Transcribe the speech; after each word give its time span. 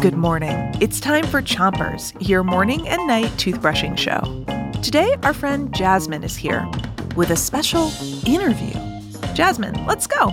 Good 0.00 0.14
morning. 0.14 0.56
It's 0.80 1.00
time 1.00 1.26
for 1.26 1.42
Chompers, 1.42 2.14
your 2.26 2.44
morning 2.44 2.88
and 2.88 3.06
night 3.06 3.30
toothbrushing 3.32 3.98
show. 3.98 4.20
Today, 4.80 5.14
our 5.24 5.34
friend 5.34 5.74
Jasmine 5.74 6.22
is 6.22 6.36
here 6.36 6.68
with 7.16 7.30
a 7.30 7.36
special 7.36 7.90
interview. 8.26 8.72
Jasmine, 9.34 9.84
let's 9.86 10.06
go. 10.06 10.32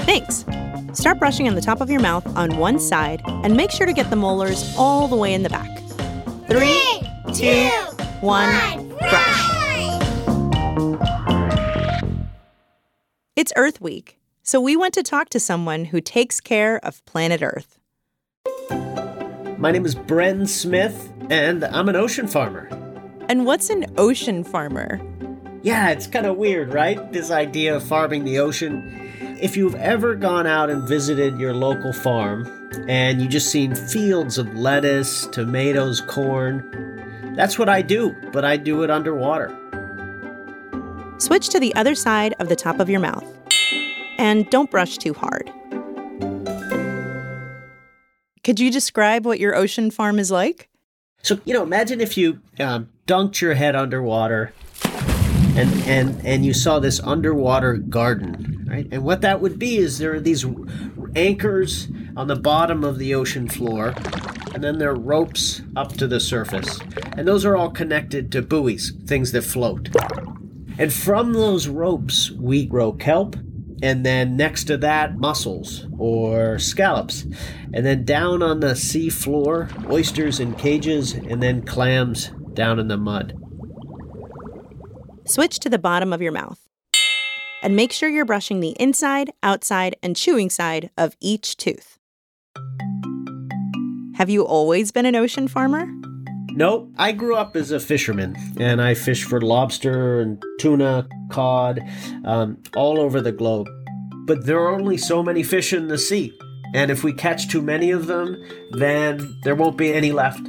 Thanks. 0.00 0.44
Start 0.92 1.18
brushing 1.18 1.46
on 1.46 1.54
the 1.54 1.60
top 1.60 1.80
of 1.80 1.88
your 1.88 2.00
mouth 2.00 2.26
on 2.36 2.56
one 2.56 2.78
side 2.78 3.22
and 3.26 3.56
make 3.56 3.70
sure 3.70 3.86
to 3.86 3.92
get 3.92 4.10
the 4.10 4.16
molars 4.16 4.74
all 4.76 5.06
the 5.08 5.16
way 5.16 5.32
in 5.32 5.42
the 5.42 5.50
back. 5.50 5.70
Three, 6.48 7.00
two, 7.32 7.68
one, 8.20 8.88
brush. 8.98 9.52
It's 13.36 13.52
Earth 13.56 13.80
Week, 13.80 14.18
so 14.46 14.60
we 14.60 14.76
went 14.76 14.94
to 14.94 15.02
talk 15.02 15.28
to 15.28 15.40
someone 15.40 15.86
who 15.86 16.00
takes 16.00 16.40
care 16.40 16.78
of 16.84 17.04
planet 17.04 17.42
Earth. 17.42 17.80
My 19.58 19.72
name 19.72 19.84
is 19.84 19.96
Bren 19.96 20.48
Smith, 20.48 21.12
and 21.30 21.64
I'm 21.64 21.88
an 21.88 21.96
ocean 21.96 22.28
farmer. 22.28 22.68
And 23.28 23.44
what's 23.44 23.70
an 23.70 23.92
ocean 23.98 24.44
farmer? 24.44 25.00
Yeah, 25.62 25.90
it's 25.90 26.06
kind 26.06 26.26
of 26.26 26.36
weird, 26.36 26.72
right? 26.72 27.10
This 27.10 27.32
idea 27.32 27.74
of 27.74 27.82
farming 27.82 28.22
the 28.24 28.38
ocean. 28.38 29.10
If 29.42 29.56
you've 29.56 29.74
ever 29.74 30.14
gone 30.14 30.46
out 30.46 30.70
and 30.70 30.88
visited 30.88 31.40
your 31.40 31.52
local 31.52 31.92
farm 31.92 32.46
and 32.86 33.20
you 33.20 33.26
just 33.26 33.50
seen 33.50 33.74
fields 33.74 34.38
of 34.38 34.54
lettuce, 34.54 35.26
tomatoes, 35.26 36.00
corn, 36.02 37.34
that's 37.34 37.58
what 37.58 37.68
I 37.68 37.82
do, 37.82 38.14
but 38.30 38.44
I 38.44 38.58
do 38.58 38.84
it 38.84 38.92
underwater. 38.92 39.48
Switch 41.18 41.48
to 41.48 41.58
the 41.58 41.74
other 41.74 41.96
side 41.96 42.36
of 42.38 42.48
the 42.48 42.54
top 42.54 42.78
of 42.78 42.88
your 42.88 43.00
mouth. 43.00 43.24
And 44.18 44.48
don't 44.50 44.70
brush 44.70 44.98
too 44.98 45.14
hard. 45.14 45.52
Could 48.44 48.60
you 48.60 48.70
describe 48.70 49.26
what 49.26 49.40
your 49.40 49.54
ocean 49.54 49.90
farm 49.90 50.18
is 50.18 50.30
like? 50.30 50.68
So, 51.22 51.40
you 51.44 51.52
know, 51.52 51.64
imagine 51.64 52.00
if 52.00 52.16
you 52.16 52.40
um, 52.60 52.88
dunked 53.06 53.40
your 53.40 53.54
head 53.54 53.74
underwater 53.74 54.52
and, 55.56 55.82
and, 55.82 56.24
and 56.24 56.44
you 56.44 56.54
saw 56.54 56.78
this 56.78 57.00
underwater 57.00 57.74
garden, 57.74 58.66
right? 58.70 58.86
And 58.92 59.02
what 59.02 59.22
that 59.22 59.40
would 59.40 59.58
be 59.58 59.78
is 59.78 59.98
there 59.98 60.14
are 60.14 60.20
these 60.20 60.46
anchors 61.16 61.88
on 62.16 62.28
the 62.28 62.36
bottom 62.36 62.84
of 62.84 62.98
the 62.98 63.14
ocean 63.14 63.48
floor, 63.48 63.94
and 64.54 64.62
then 64.62 64.78
there 64.78 64.90
are 64.90 64.98
ropes 64.98 65.62
up 65.74 65.94
to 65.94 66.06
the 66.06 66.20
surface. 66.20 66.78
And 67.16 67.26
those 67.26 67.44
are 67.44 67.56
all 67.56 67.70
connected 67.70 68.30
to 68.32 68.42
buoys, 68.42 68.92
things 69.06 69.32
that 69.32 69.42
float. 69.42 69.88
And 70.78 70.92
from 70.92 71.32
those 71.32 71.68
ropes, 71.68 72.30
we 72.30 72.66
grow 72.66 72.92
kelp, 72.92 73.34
and 73.82 74.04
then 74.04 74.36
next 74.36 74.64
to 74.64 74.76
that, 74.78 75.18
mussels 75.18 75.86
or 75.98 76.58
scallops. 76.58 77.26
And 77.72 77.84
then 77.84 78.04
down 78.04 78.42
on 78.42 78.60
the 78.60 78.74
sea 78.74 79.10
floor, 79.10 79.68
oysters 79.90 80.40
in 80.40 80.54
cages, 80.54 81.12
and 81.12 81.42
then 81.42 81.62
clams 81.62 82.30
down 82.54 82.78
in 82.78 82.88
the 82.88 82.96
mud. 82.96 83.34
Switch 85.26 85.58
to 85.60 85.68
the 85.68 85.78
bottom 85.78 86.12
of 86.12 86.22
your 86.22 86.32
mouth. 86.32 86.60
And 87.62 87.74
make 87.74 87.92
sure 87.92 88.08
you're 88.08 88.24
brushing 88.24 88.60
the 88.60 88.76
inside, 88.80 89.30
outside, 89.42 89.96
and 90.02 90.14
chewing 90.16 90.50
side 90.50 90.90
of 90.96 91.16
each 91.20 91.56
tooth. 91.56 91.98
Have 94.14 94.30
you 94.30 94.46
always 94.46 94.92
been 94.92 95.04
an 95.04 95.16
ocean 95.16 95.48
farmer? 95.48 95.86
Nope. 96.56 96.90
I 96.96 97.12
grew 97.12 97.36
up 97.36 97.54
as 97.54 97.70
a 97.70 97.78
fisherman, 97.78 98.34
and 98.58 98.80
I 98.80 98.94
fished 98.94 99.24
for 99.24 99.42
lobster 99.42 100.20
and 100.20 100.42
tuna, 100.58 101.06
cod, 101.30 101.80
um, 102.24 102.56
all 102.74 102.98
over 102.98 103.20
the 103.20 103.30
globe. 103.30 103.68
But 104.26 104.46
there 104.46 104.58
are 104.60 104.74
only 104.74 104.96
so 104.96 105.22
many 105.22 105.42
fish 105.42 105.74
in 105.74 105.88
the 105.88 105.98
sea, 105.98 106.32
and 106.74 106.90
if 106.90 107.04
we 107.04 107.12
catch 107.12 107.48
too 107.48 107.60
many 107.60 107.90
of 107.90 108.06
them, 108.06 108.42
then 108.72 109.38
there 109.44 109.54
won't 109.54 109.76
be 109.76 109.92
any 109.92 110.12
left. 110.12 110.40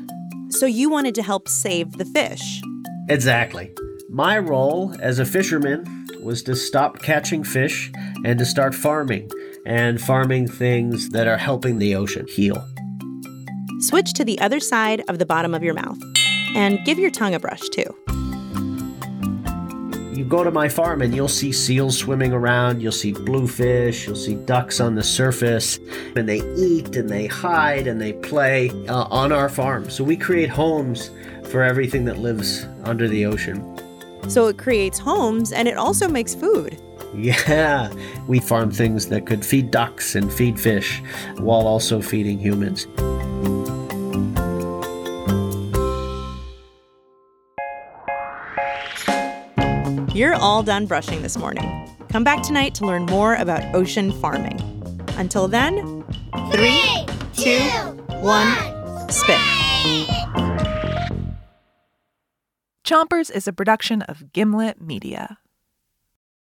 So 0.50 0.66
you 0.66 0.90
wanted 0.90 1.14
to 1.16 1.24
help 1.24 1.50
save 1.50 1.98
the 1.98 2.06
fish. 2.06 2.62
Exactly. 3.10 3.74
My 4.10 4.40
role 4.40 4.96
as 5.02 5.20
a 5.20 5.26
fisherman 5.26 6.08
was 6.24 6.42
to 6.44 6.56
stop 6.56 7.02
catching 7.02 7.44
fish 7.44 7.92
and 8.24 8.40
to 8.40 8.46
start 8.46 8.74
farming, 8.74 9.30
and 9.66 10.02
farming 10.02 10.48
things 10.48 11.10
that 11.10 11.28
are 11.28 11.38
helping 11.38 11.80
the 11.80 11.96
ocean 11.96 12.26
heal. 12.30 12.66
Switch 13.80 14.14
to 14.14 14.26
the 14.26 14.40
other 14.40 14.60
side 14.60 15.04
of 15.08 15.20
the 15.20 15.26
bottom 15.26 15.54
of 15.54 15.64
your 15.64 15.74
mouth. 15.76 16.00
And 16.56 16.80
give 16.86 16.98
your 16.98 17.12
tongue 17.12 17.36
a 17.36 17.40
brush 17.40 17.62
too. 17.70 17.96
You 20.18 20.26
go 20.26 20.44
to 20.44 20.50
my 20.50 20.68
farm 20.68 21.04
and 21.04 21.14
you'll 21.14 21.28
see 21.28 21.52
seals 21.52 21.96
swimming 21.96 22.34
around, 22.34 22.82
you'll 22.82 22.92
see 22.92 23.12
bluefish, 23.12 24.08
you'll 24.08 24.16
see 24.16 24.34
ducks 24.34 24.80
on 24.80 24.96
the 24.96 25.04
surface, 25.04 25.78
and 26.16 26.28
they 26.28 26.42
eat 26.56 26.96
and 26.96 27.08
they 27.08 27.28
hide 27.28 27.86
and 27.86 28.02
they 28.02 28.14
play 28.14 28.72
uh, 28.88 29.04
on 29.12 29.32
our 29.32 29.48
farm. 29.48 29.92
So 29.92 30.04
we 30.04 30.18
create 30.18 30.50
homes 30.50 31.12
for 31.44 31.62
everything 31.62 32.06
that 32.06 32.18
lives 32.18 32.66
under 32.84 33.08
the 33.08 33.28
ocean. 33.28 33.80
So 34.28 34.48
it 34.48 34.58
creates 34.58 34.98
homes 34.98 35.52
and 35.52 35.68
it 35.68 35.78
also 35.78 36.08
makes 36.08 36.34
food. 36.34 36.82
Yeah, 37.14 37.94
we 38.28 38.40
farm 38.40 38.72
things 38.72 39.08
that 39.10 39.28
could 39.28 39.46
feed 39.46 39.70
ducks 39.70 40.16
and 40.16 40.34
feed 40.34 40.60
fish 40.60 41.00
while 41.38 41.68
also 41.68 42.02
feeding 42.02 42.40
humans. 42.40 42.88
You're 50.18 50.34
all 50.34 50.64
done 50.64 50.88
brushing 50.88 51.22
this 51.22 51.38
morning. 51.38 51.96
Come 52.10 52.24
back 52.24 52.42
tonight 52.42 52.74
to 52.74 52.88
learn 52.88 53.06
more 53.06 53.36
about 53.36 53.76
ocean 53.76 54.12
farming. 54.12 54.60
Until 55.10 55.48
then, 55.48 56.04
three, 56.52 57.06
two, 57.36 57.60
one, 58.22 58.52
spit. 59.12 59.38
Chompers 62.84 63.30
is 63.30 63.48
a 63.48 63.54
production 63.54 64.02
of 64.02 64.34
Gimlet 64.34 64.82
Media. 64.82 65.38